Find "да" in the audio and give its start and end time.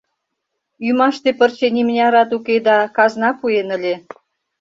2.67-2.77